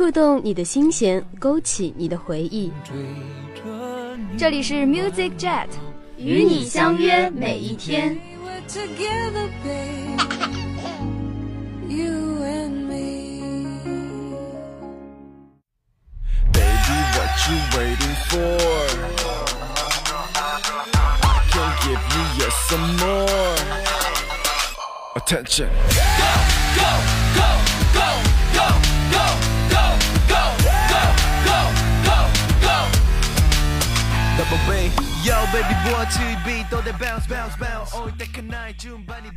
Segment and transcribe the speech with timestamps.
[0.00, 2.72] 触动你的心弦，勾起你的回忆。
[4.38, 5.66] 这里是 Music Jet，
[6.16, 8.18] 与你相约每一天。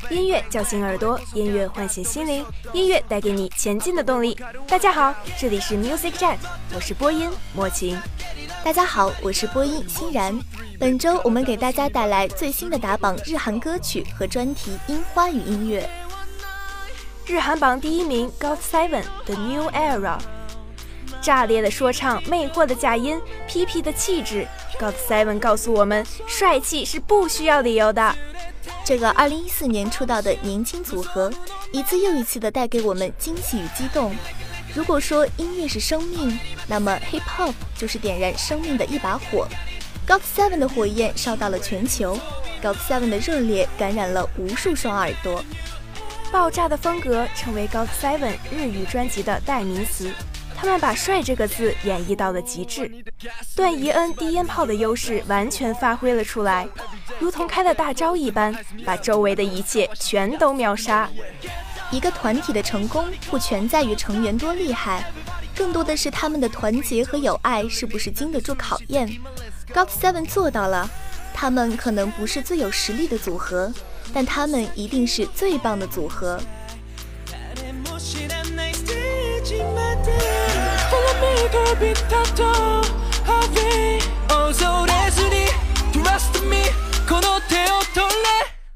[0.09, 4.35] 音乐叫醒耳朵，音乐唤醒心灵，音乐带给你前进的动力。
[4.67, 6.37] 大家好，这里是 Music Jet，
[6.73, 7.95] 我是播音莫晴。
[8.63, 10.35] 大家好，我是播音欣然。
[10.79, 15.87] 本周我们给大家带来最新的打榜日韩歌曲和专题《樱花与音乐》。
[17.31, 20.17] 日韩榜第一名，God Seven 的 New Era。
[21.21, 24.47] 炸裂的说唱，魅惑的假音，痞痞的气质
[24.79, 28.15] ，God Seven 告诉我们，帅气是不需要理由的。
[28.85, 31.31] 这个2014年出道的年轻组合，
[31.71, 34.13] 一次又一次的带给我们惊喜与激动。
[34.75, 39.47] 如果说音乐是生命，那么 Hip Hop 就是点燃生命的一把火。
[40.05, 42.19] God Seven 的火焰烧到了全球
[42.61, 45.43] ，God Seven 的热烈感染了无数双耳朵。
[46.31, 50.11] 爆炸的风格成为 God Seven 日语专辑的代名词。
[50.63, 52.89] 他们把“帅”这个字演绎到了极致，
[53.53, 56.65] 段宜恩低音炮的优势完全发挥了出来，
[57.19, 58.55] 如同开了大招一般，
[58.85, 61.09] 把周围的一切全都秒杀。
[61.91, 65.11] 一个团体的成功不全在于成员多厉害，
[65.53, 69.05] 更多的是他们的团结和友爱是不是经得住考验。
[69.73, 70.89] God Seven 做到了，
[71.33, 73.69] 他们可能不是最有实力的组合，
[74.13, 76.39] 但他们一定是最棒的组合。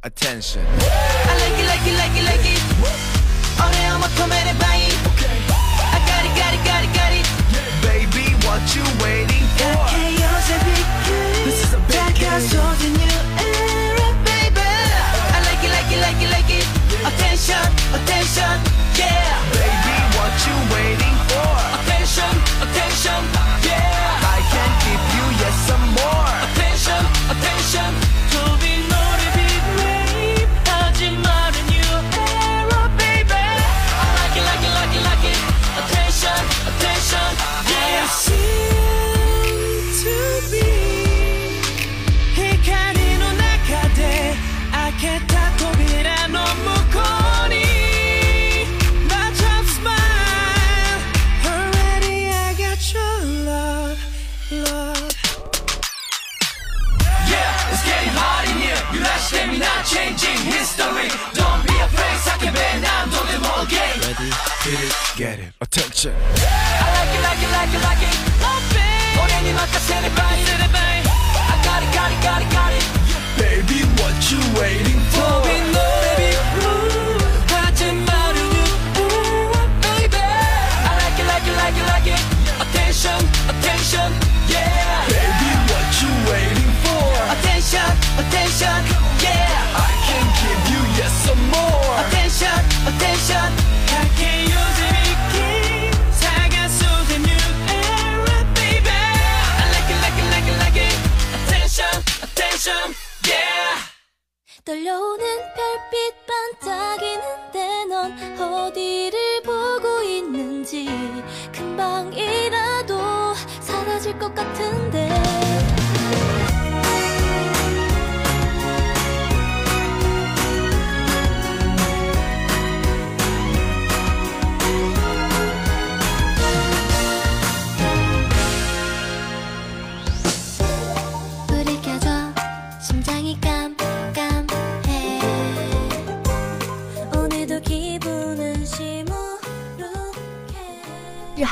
[0.03, 0.65] Attention.
[0.65, 2.61] I like it like it like it like it.
[5.79, 7.27] I got it got it got it got it.
[7.83, 9.47] Baby what you waiting
[11.45, 11.79] This is a
[15.31, 16.67] I like it like it like it like it.
[17.07, 17.63] Attention
[17.95, 18.66] attention.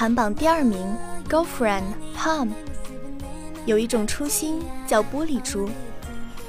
[0.06, 0.96] 韩榜第二名
[1.28, 1.82] girlfriend
[2.16, 2.50] Palm。
[3.66, 5.68] 有一种初心叫玻璃珠，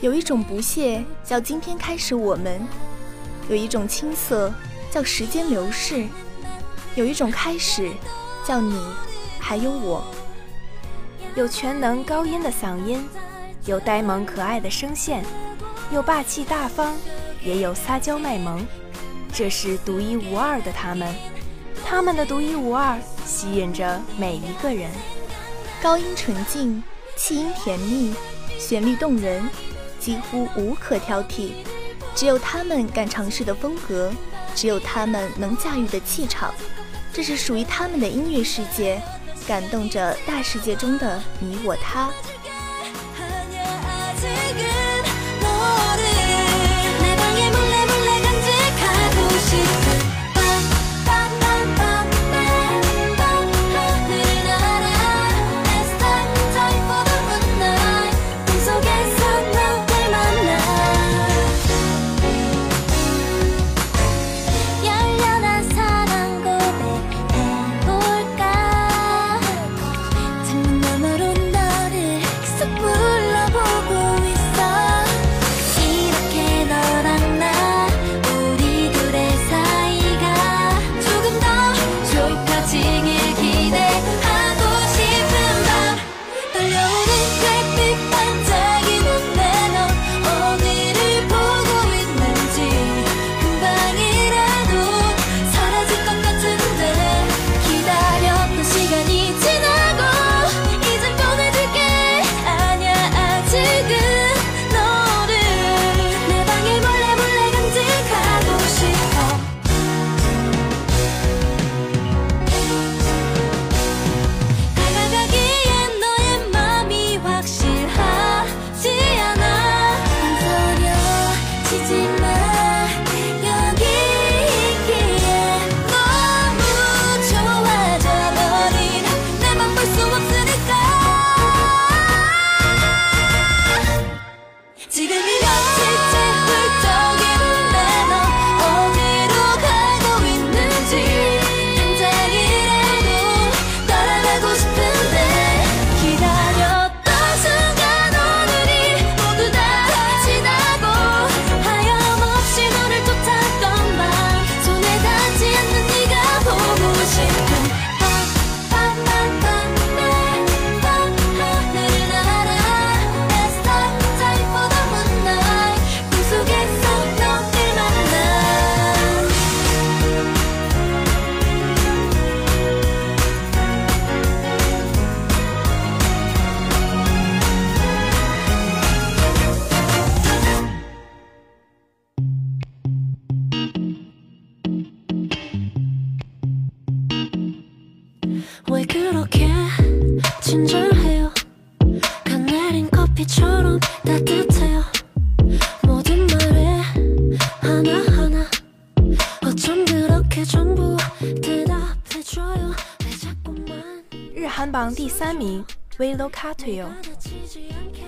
[0.03, 2.61] 有一种不屑叫今天开始我们，
[3.49, 4.53] 有一种青涩
[4.91, 6.05] 叫时间流逝，
[6.97, 7.91] 有一种开始
[8.45, 8.79] 叫你
[9.39, 10.05] 还有我。
[11.35, 13.09] 有全能高音的嗓音，
[13.65, 15.25] 有呆萌可爱的声线，
[15.91, 16.93] 有霸气大方，
[17.43, 18.63] 也有撒娇卖萌。
[19.33, 21.15] 这是独一无二的他们，
[21.85, 24.91] 他们的独一无二吸引着每一个人。
[25.83, 26.83] 高音纯净，
[27.17, 28.15] 气音甜蜜，
[28.59, 29.49] 旋律动人，
[29.99, 31.53] 几乎无可挑剔。
[32.15, 34.13] 只有他们敢尝试的风格，
[34.55, 36.55] 只有他们能驾驭的气场。
[37.13, 39.01] 这是属于他们的音乐世界。
[39.47, 42.11] 感动着大世界中的你我他。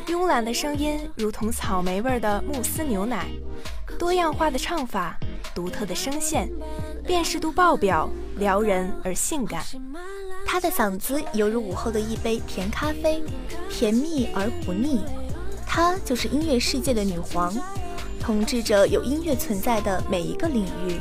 [0.06, 3.26] 慵懒的声音如同草莓味的慕斯牛奶，
[3.98, 5.18] 多样化的唱法，
[5.54, 6.48] 独特的声线，
[7.06, 9.64] 辨识度爆表，撩人而性感。
[10.46, 13.22] 她的嗓子犹如午后的一杯甜咖啡，
[13.70, 15.04] 甜蜜而不腻。
[15.66, 17.54] 她就是音乐世界的女皇，
[18.18, 20.98] 统治着有音乐存在的每一个领域，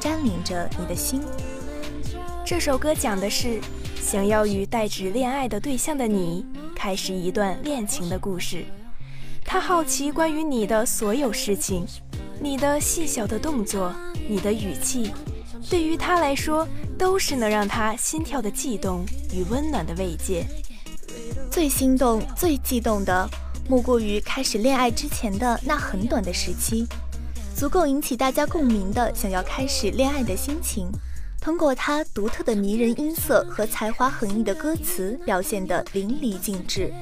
[0.00, 1.22] 占领着你的心。
[2.44, 3.60] 这首歌讲的是。
[4.06, 6.46] 想要与代指恋爱的对象的你
[6.76, 8.64] 开始一段恋情的故事，
[9.44, 11.84] 他好奇关于你的所有事情，
[12.40, 13.92] 你的细小的动作，
[14.28, 15.10] 你的语气，
[15.68, 16.64] 对于他来说
[16.96, 20.46] 都是能让他心跳的悸动与温暖的慰藉。
[21.50, 23.28] 最心动、最悸动的，
[23.68, 26.86] 莫过于开始恋爱之前的那很短的时期，
[27.56, 30.92] 足够引起大家共鸣的想要开始恋爱的心情。
[31.46, 36.92] 通过他独特的迷人音色和才华横溢的歌词，表现得淋漓尽致。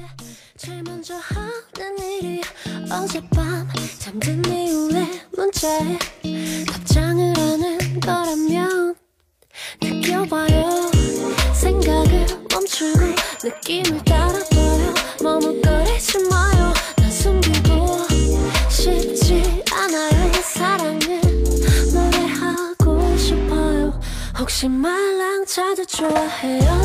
[24.39, 26.83] 혹시 말랑 자주 좋아해요?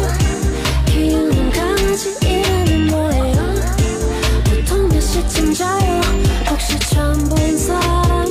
[0.85, 3.55] 키우는 강아지 이름은 뭐예요?
[4.45, 6.01] 보통 몇 시쯤 자요?
[6.49, 8.28] 혹시 처음 본 사람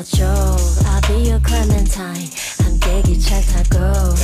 [0.00, 0.56] Joe
[0.86, 2.30] I'll be your Clementine
[2.64, 4.14] 함께 기차 타고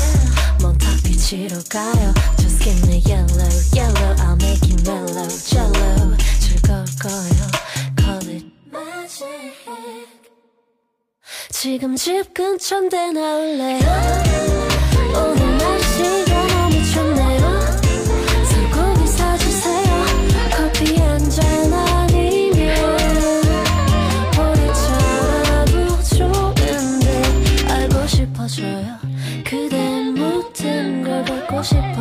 [0.63, 7.45] 몬탁 비치로 가요 Just give me yellow yellow I'll make you mellow jello 즐거울 거예요
[7.99, 10.09] Call it magic
[11.51, 14.48] 지금 집 근처인데 나올래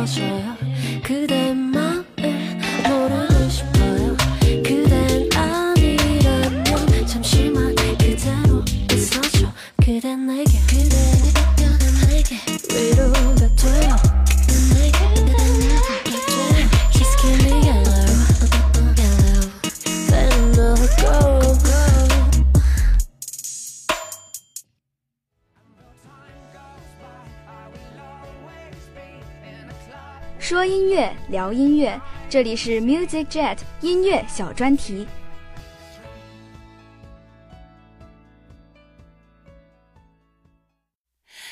[0.06, 0.56] 싶어져요.
[1.02, 1.54] 그대
[30.58, 35.06] 说音乐，聊音乐，这里是 Music Jet 音乐小专题。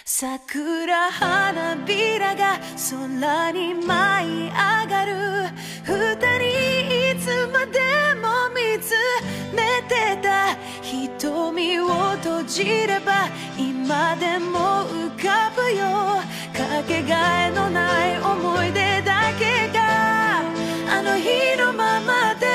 [0.09, 2.61] 桜花びらが
[2.91, 4.51] 空に舞い上
[4.87, 5.13] がる。
[5.83, 7.81] 二人いつまで
[8.23, 8.95] も見つ
[9.53, 10.55] めてた。
[10.81, 11.89] 瞳を
[12.23, 13.27] 閉じれば
[13.59, 16.23] 今でも浮かぶよ。
[16.55, 20.39] かけがえのない思い出だけが
[20.89, 22.47] あの日のままで。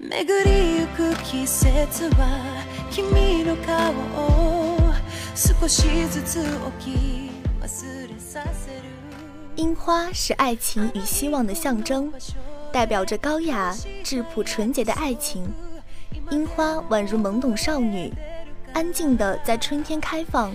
[0.00, 3.92] 巡りゆく季節は君の顔
[4.66, 4.69] を
[9.56, 12.12] 樱花是爱情与希望的象征，
[12.70, 15.50] 代表着高雅、质朴、纯洁的爱情。
[16.30, 18.12] 樱花宛如懵懂少女，
[18.74, 20.54] 安静地在春天开放。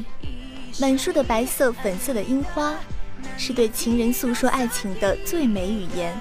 [0.79, 2.75] 满树的白色、粉色的樱花，
[3.37, 6.15] 是对情人诉说爱情的最美语言。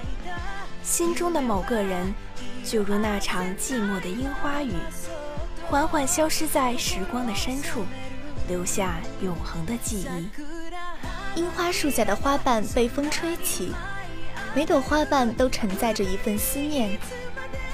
[0.81, 2.11] 心中的某个人，
[2.63, 4.73] 就如那场寂寞的樱花雨，
[5.67, 7.83] 缓缓消失在时光的深处，
[8.47, 11.39] 留下永恒的记忆。
[11.39, 13.73] 樱花树下的花瓣被风吹起，
[14.53, 16.97] 每朵花瓣都承载着一份思念。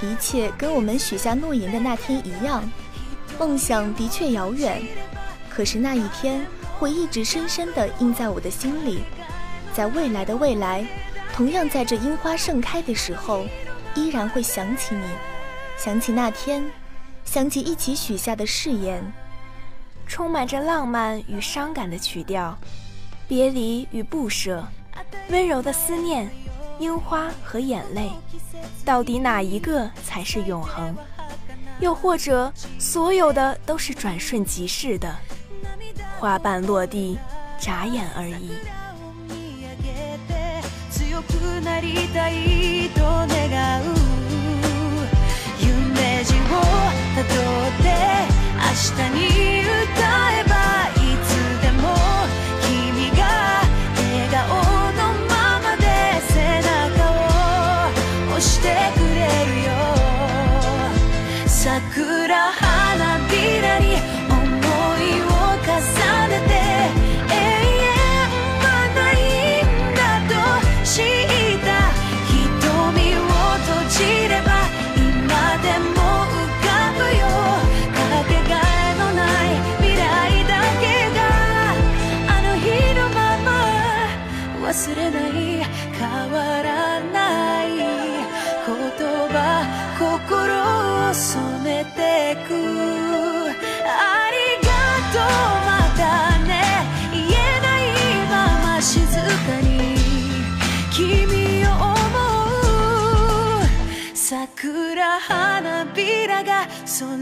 [0.02, 2.68] 一切跟我们许下诺言的那天一样，
[3.38, 4.82] 梦想的确遥远，
[5.48, 6.44] 可是那一天
[6.80, 9.04] 会一直深深地印在我的心里。
[9.74, 10.84] 在未来的未来，
[11.34, 13.46] 同样在这樱花盛开的时候，
[13.94, 15.06] 依然会想起你，
[15.78, 16.64] 想起那天，
[17.24, 19.02] 想起一起许下的誓言。
[20.11, 22.57] 充满着浪漫与伤感的曲调，
[23.29, 24.67] 别离与不舍，
[25.31, 26.29] 温柔的思念，
[26.79, 28.11] 樱花和眼泪，
[28.85, 30.95] 到底哪一个才是永恒？
[31.81, 35.15] 又或者，所有的都是转瞬即逝的，
[36.19, 37.19] 花瓣落地，
[37.59, 38.53] 眨眼而已。
[40.91, 43.85] 強くなりたいと願う
[45.61, 46.57] 夢路を
[47.15, 47.29] たど
[47.69, 47.85] って
[48.57, 48.65] 明
[48.97, 49.30] 日に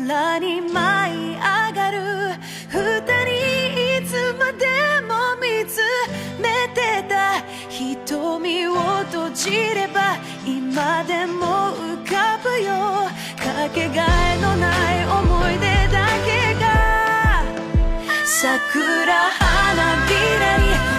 [0.10, 1.40] 空に舞い上
[1.72, 2.00] がる。
[2.68, 4.66] 二人いつまで
[5.06, 5.78] も見つ
[6.42, 7.44] めてた。
[7.70, 8.74] 瞳を
[9.12, 12.74] 閉じれば今でも浮かぶよ。
[13.38, 17.44] かけがえのない思い出だけが。
[18.26, 20.99] 桜花びらに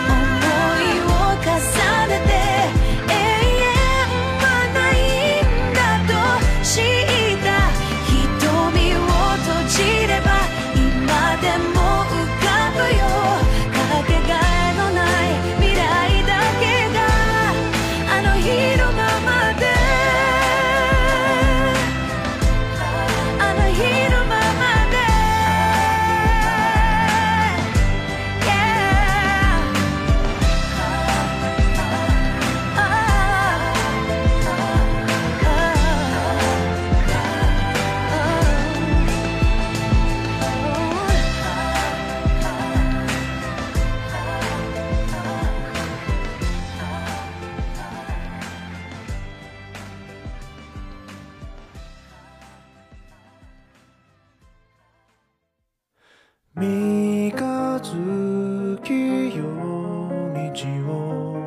[56.57, 58.89] 三日月
[59.37, 60.53] 夜道
[60.91, 61.39] を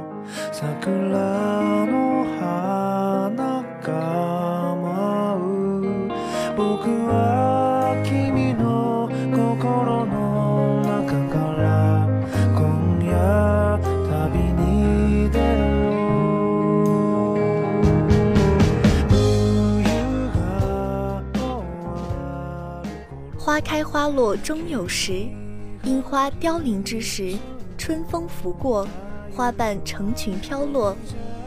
[0.53, 3.91] 桜の花が
[4.75, 5.43] 舞
[5.81, 6.07] う」
[6.55, 7.32] 「僕は
[23.63, 25.25] 开花落终有时，
[25.83, 27.35] 樱花凋零之时，
[27.77, 28.87] 春风拂过，
[29.33, 30.95] 花瓣成群飘落，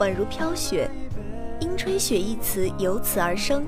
[0.01, 0.91] 宛如飘雪。
[1.61, 3.65] 樱吹雪一词由此而生，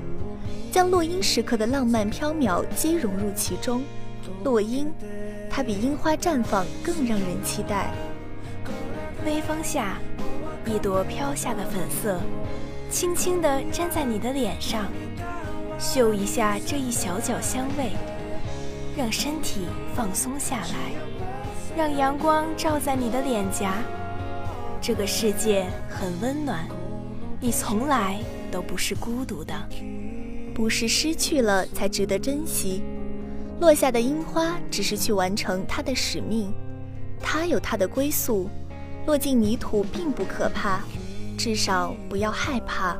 [0.71, 3.81] 将落樱时刻的浪漫飘渺皆融入其中。
[4.43, 4.91] 落樱，
[5.49, 7.91] 它比樱花绽放更让人期待。
[9.25, 9.97] 微风下，
[10.65, 12.19] 一朵飘下的粉色，
[12.89, 14.85] 轻轻地粘在你的脸上，
[15.79, 17.91] 嗅一下这一小角香味，
[18.99, 19.61] 让身体
[19.95, 20.91] 放松下来，
[21.77, 23.75] 让阳光照在你的脸颊。
[24.81, 26.67] 这个世界很温暖，
[27.39, 28.19] 你从来
[28.51, 29.53] 都不是孤独的。
[30.53, 32.83] 不是失去了才值得珍惜，
[33.61, 36.53] 落下的樱花只是去完成它的使命，
[37.21, 38.49] 它有它的归宿，
[39.07, 40.81] 落进泥土并不可怕，
[41.37, 42.97] 至少不要害怕。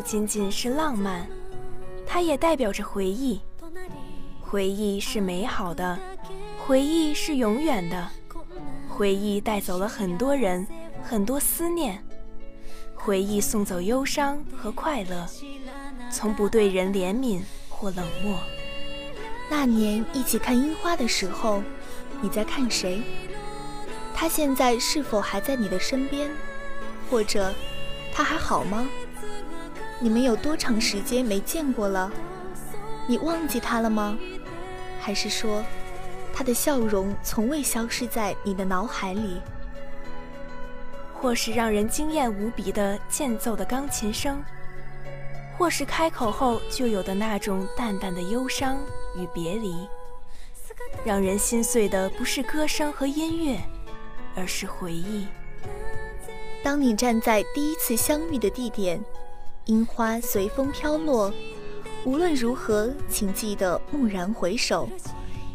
[0.00, 1.28] 不仅仅是浪漫，
[2.06, 3.38] 它也代表着回忆。
[4.40, 5.98] 回忆是美好的，
[6.58, 8.08] 回忆是永远的，
[8.88, 10.66] 回忆带走了很多人，
[11.02, 12.02] 很多思念。
[12.94, 15.26] 回忆送走忧伤和快乐，
[16.10, 18.38] 从不对人怜悯或冷漠。
[19.50, 21.62] 那年一起看樱花的时候，
[22.22, 23.02] 你在看谁？
[24.14, 26.30] 他现在是否还在你的身边？
[27.10, 27.52] 或者，
[28.14, 28.88] 他还好吗？
[30.02, 32.10] 你们有多长时间没见过了？
[33.06, 34.18] 你忘记他了吗？
[34.98, 35.62] 还是说，
[36.32, 39.40] 他的笑容从未消失在你的脑海里？
[41.12, 44.42] 或是让人惊艳无比的间奏的钢琴声，
[45.58, 48.78] 或是开口后就有的那种淡淡的忧伤
[49.14, 49.86] 与别离。
[51.04, 53.60] 让人心碎的不是歌声和音乐，
[54.34, 55.26] 而是回忆。
[56.62, 59.02] 当你站在第一次相遇的地点，
[59.70, 61.32] 樱花随风飘落，
[62.04, 64.88] 无论如何，请记得蓦然回首，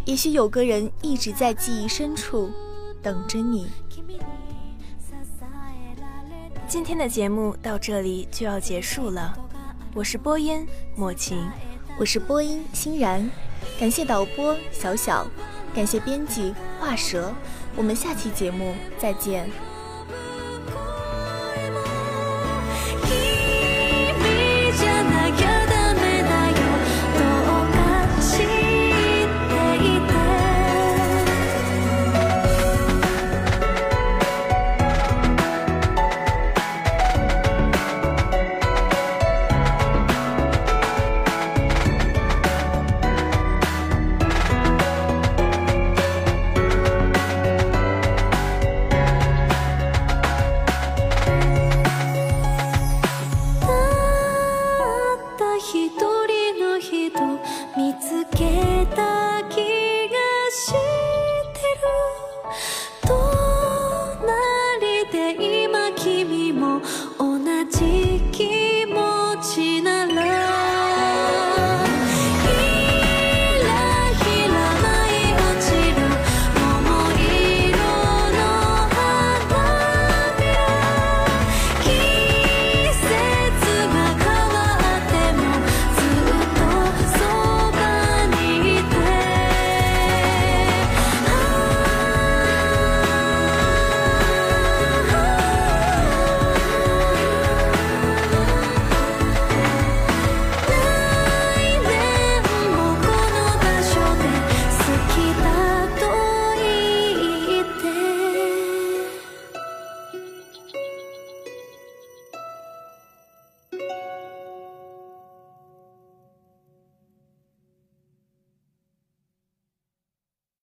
[0.05, 2.49] 也许有个人一直在记忆深处
[3.03, 3.67] 等着你。
[6.65, 9.37] 今天的节目到这里就要结束了，
[9.93, 11.37] 我是播音莫晴，
[11.99, 13.29] 我是播音欣然，
[13.77, 15.27] 感谢导播小小，
[15.73, 17.33] 感谢编辑画蛇，
[17.75, 19.49] 我们下期节目再见。